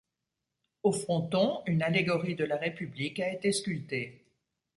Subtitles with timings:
[0.81, 4.25] Au fronton, une allégorie de la République a été sculptée.